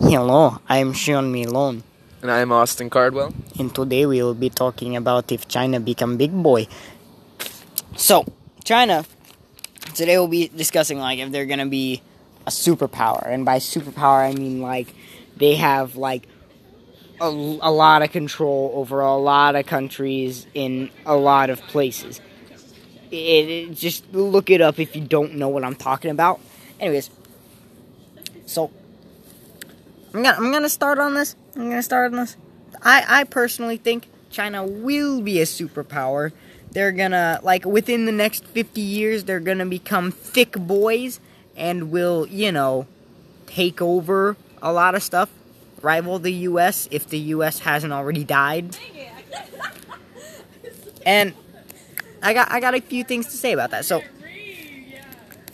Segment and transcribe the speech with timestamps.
[0.00, 1.82] Hello, I'm Sean Milone,
[2.22, 3.32] And I'm Austin Cardwell.
[3.58, 6.66] and today we will be talking about if China become big boy.
[7.96, 8.24] So,
[8.64, 9.04] China,
[9.94, 12.02] today we'll be discussing like if they're gonna be
[12.46, 14.92] a superpower, and by superpower I mean like
[15.36, 16.26] they have like
[17.20, 22.20] a, a lot of control over a lot of countries in a lot of places.
[23.10, 26.40] It, it- just look it up if you don't know what I'm talking about.
[26.80, 27.10] Anyways,
[28.46, 28.70] so
[30.12, 31.36] I'm gonna I'm gonna start on this.
[31.54, 32.36] I'm gonna start on this.
[32.82, 36.32] I I personally think China will be a superpower.
[36.72, 41.20] They're gonna like within the next 50 years they're gonna become thick boys
[41.56, 42.86] and will, you know,
[43.46, 45.30] take over a lot of stuff,
[45.80, 48.76] rival the US if the US hasn't already died.
[51.06, 51.34] And
[52.22, 53.84] I got I got a few things to say about that.
[53.84, 54.02] So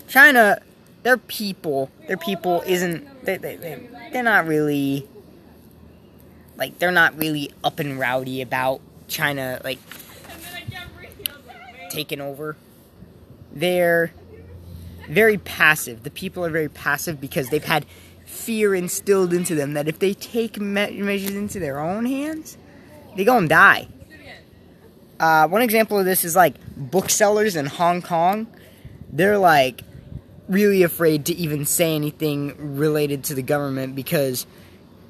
[0.09, 0.61] China,
[1.07, 5.07] their people, their people isn't they they, they they're not really
[6.57, 9.79] like they're not really up and rowdy about China like
[11.91, 12.57] taking over.
[13.53, 14.13] They're
[15.09, 16.03] very passive.
[16.03, 17.87] The people are very passive because they've had
[18.25, 22.59] fear instilled into them that if they take me- measures into their own hands,
[23.17, 23.87] they gonna die.
[25.21, 28.49] Uh, one example of this is like booksellers in Hong Kong.
[29.13, 29.83] They're like
[30.49, 34.47] really afraid to even say anything related to the government because,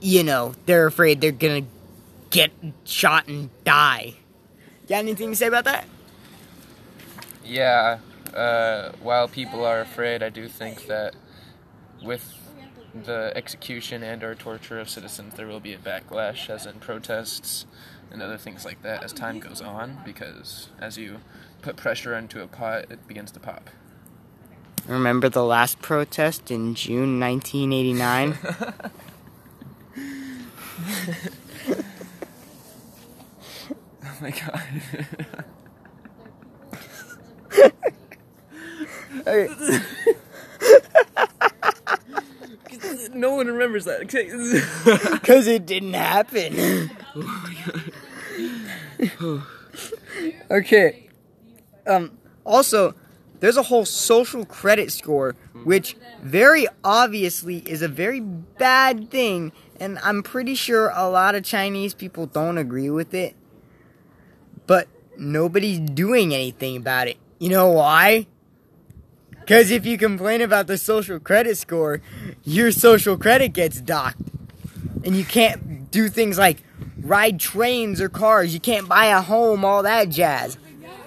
[0.01, 1.67] you know, they're afraid they're gonna
[2.31, 2.51] get
[2.84, 4.15] shot and die.
[4.89, 5.84] Got anything to say about that?
[7.45, 7.98] Yeah,
[8.34, 11.15] uh, while people are afraid, I do think that
[12.03, 12.34] with
[13.05, 17.67] the execution and or torture of citizens, there will be a backlash, as in protests
[18.11, 21.19] and other things like that, as time goes on, because as you
[21.62, 23.71] put pressure into a pot, it begins to pop.
[24.87, 28.39] Remember the last protest in June 1989?
[34.09, 34.62] Oh my god.
[43.15, 44.00] no one remembers that.
[45.21, 46.91] Because it didn't happen.
[50.50, 51.09] okay.
[51.87, 52.94] Um, also,
[53.41, 59.98] there's a whole social credit score, which very obviously is a very bad thing, and
[60.02, 63.34] I'm pretty sure a lot of Chinese people don't agree with it.
[64.66, 67.19] But nobody's doing anything about it.
[67.38, 68.26] You know why?
[69.47, 72.00] Because if you complain about the social credit score,
[72.42, 74.20] your social credit gets docked.
[75.04, 76.64] And you can't do things like
[76.98, 78.54] ride trains or cars.
[78.54, 80.58] You can't buy a home, all that jazz.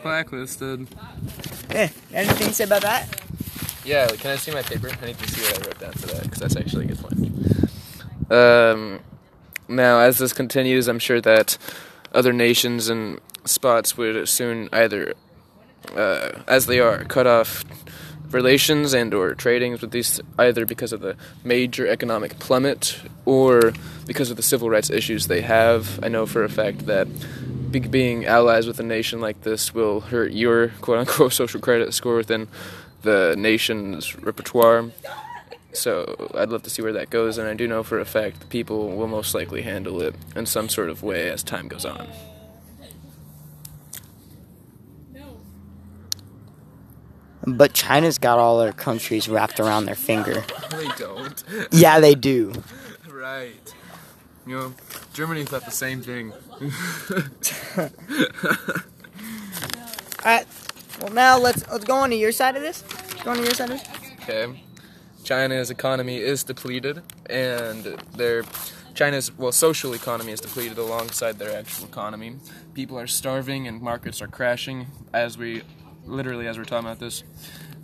[0.01, 0.87] Blacklisted.
[1.69, 3.21] Eh, anything to say about that?
[3.85, 4.89] Yeah, can I see my paper?
[5.01, 6.99] I need to see what I wrote down for that because that's actually a good
[6.99, 8.31] point.
[8.31, 8.99] Um,
[9.67, 11.57] now, as this continues, I'm sure that
[12.13, 15.13] other nations and spots would soon either,
[15.95, 17.63] uh, as they are, cut off
[18.31, 23.73] relations and or tradings with these either because of the major economic plummet or
[24.05, 25.99] because of the civil rights issues they have.
[26.03, 27.07] I know for a fact that
[27.71, 32.15] being allies with a nation like this will hurt your quote unquote social credit score
[32.15, 32.47] within
[33.01, 34.91] the nation's repertoire.
[35.71, 38.39] So I'd love to see where that goes, and I do know for a fact
[38.39, 41.85] the people will most likely handle it in some sort of way as time goes
[41.85, 42.07] on.
[47.45, 50.43] But China's got all their countries wrapped around their finger.
[50.69, 51.43] They don't.
[51.71, 52.53] Yeah, they do.
[53.11, 53.73] right.
[54.47, 54.73] You know,
[55.19, 56.31] Germany thought the same thing.
[60.25, 60.47] Alright.
[61.01, 62.85] Well, now let's let's go on to your side of this.
[63.25, 63.87] Go on to your side of this.
[64.21, 64.63] Okay.
[65.25, 67.83] China's economy is depleted, and
[68.15, 68.45] their
[68.93, 72.37] China's well social economy is depleted alongside their actual economy.
[72.73, 74.87] People are starving, and markets are crashing.
[75.13, 75.63] As we,
[76.05, 77.25] literally, as we're talking about this,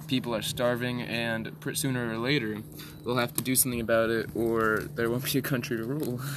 [0.07, 2.61] people are starving, and sooner or later,
[3.03, 6.21] they'll have to do something about it, or there won't be a country to rule.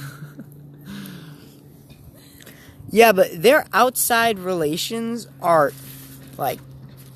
[2.91, 5.71] Yeah, but their outside relations are
[6.37, 6.59] like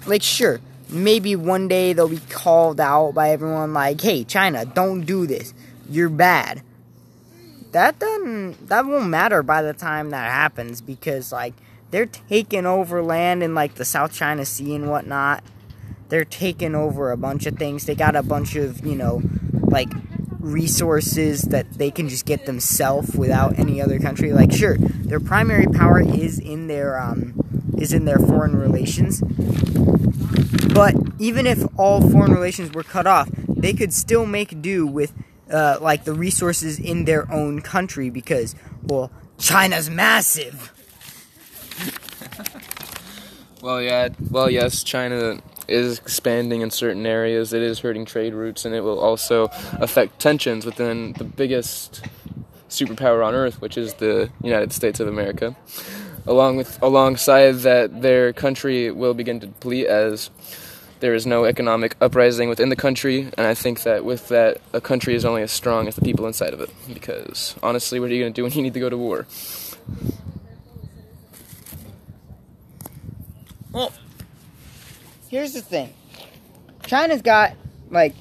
[0.06, 0.60] like sure,
[0.90, 5.54] maybe one day they'll be called out by everyone like, "Hey, China, don't do this.
[5.90, 6.62] You're bad."
[7.72, 11.54] That doesn't that won't matter by the time that happens because like
[11.90, 15.44] they're taking over land in like the South China Sea and whatnot.
[16.10, 17.86] They're taking over a bunch of things.
[17.86, 19.22] They got a bunch of, you know,
[19.68, 19.90] like
[20.44, 24.34] resources that they can just get themselves without any other country.
[24.34, 27.34] Like, sure, their primary power is in their um,
[27.78, 29.22] is in their foreign relations.
[30.74, 35.13] But even if all foreign relations were cut off, they could still make do with
[35.51, 40.72] uh, like the resources in their own country because, well, China's massive.
[43.63, 44.10] Well, yeah.
[44.30, 47.54] Well, yes, China is expanding in certain areas.
[47.54, 52.06] It is hurting trade routes, and it will also affect tensions within the biggest
[52.69, 55.56] superpower on Earth, which is the United States of America.
[56.25, 60.30] Along with alongside that, their country will begin to deplete as
[61.01, 64.80] there is no economic uprising within the country, and I think that with that, a
[64.80, 66.69] country is only as strong as the people inside of it.
[66.94, 69.25] Because honestly, what are you going to do when you need to go to war?
[73.74, 73.92] Well,
[75.34, 75.92] here's the thing.
[76.86, 77.54] China's got
[77.90, 78.14] like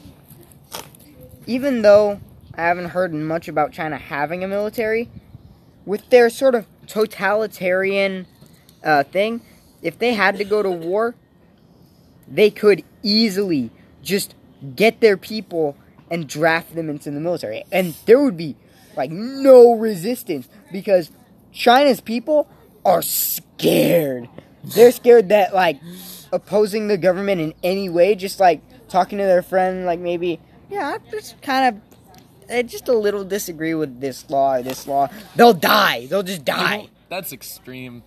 [1.46, 2.18] even though
[2.54, 5.10] I haven't heard much about China having a military,
[5.84, 8.26] with their sort of totalitarian
[8.82, 9.42] uh, thing,
[9.82, 11.14] if they had to go to war,
[12.26, 13.70] they could easily
[14.02, 14.34] just
[14.74, 15.76] get their people
[16.10, 17.64] and draft them into the military.
[17.70, 18.56] And there would be
[18.96, 21.10] like no resistance because
[21.52, 22.48] China's people
[22.86, 24.30] are scared.
[24.64, 25.78] They're scared that like
[26.32, 30.40] opposing the government in any way, just like talking to their friend, like maybe,
[30.70, 31.82] yeah, I just kind of
[32.50, 35.08] I just a little disagree with this law or this law.
[35.36, 36.06] They'll die.
[36.06, 36.88] They'll just die.
[37.08, 38.02] That's extreme.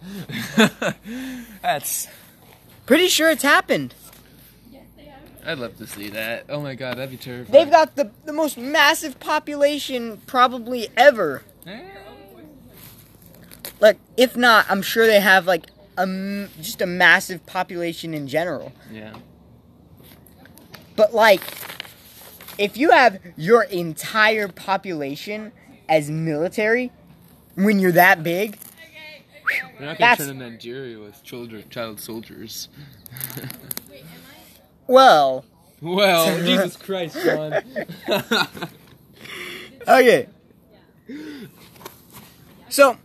[1.62, 2.08] That's.
[2.86, 3.96] Pretty sure it's happened.
[5.46, 6.46] I'd love to see that.
[6.50, 7.52] Oh my god, that'd be terrifying.
[7.52, 11.44] They've got the, the most massive population probably ever.
[11.68, 11.82] Eh.
[13.80, 18.74] Like, if not, I'm sure they have like a just a massive population in general.
[18.92, 19.16] Yeah.
[20.96, 21.42] But like,
[22.58, 25.52] if you have your entire population
[25.90, 26.92] as military,
[27.56, 28.58] when you're that big,
[29.78, 32.70] They're not gonna turn in Nigeria with children, child soldiers.
[34.88, 35.46] well,
[35.82, 37.62] well, Jesus Christ, John.
[39.88, 40.28] okay.
[42.70, 42.98] So,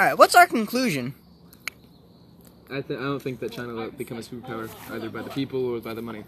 [0.00, 0.16] all right.
[0.16, 1.14] What's our conclusion?
[2.70, 5.62] I, th- I don't think that China will become a superpower either by the people
[5.66, 6.24] or by the money.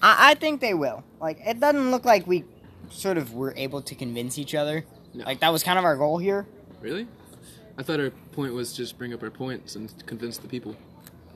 [0.00, 1.04] I, I think they will.
[1.20, 2.44] Like, it doesn't look like we
[2.88, 4.86] sort of were able to convince each other.
[5.12, 5.24] No.
[5.26, 6.46] Like that was kind of our goal here.
[6.80, 7.06] Really?
[7.76, 10.74] I thought our point was just bring up our points and convince the people.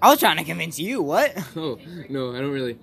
[0.00, 1.02] I was trying to convince you.
[1.02, 1.36] What?
[1.56, 1.78] Oh,
[2.08, 2.78] no, I don't really.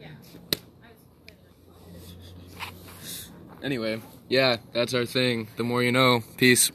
[3.63, 5.47] Anyway, yeah, that's our thing.
[5.57, 6.21] The more you know.
[6.37, 6.63] Peace.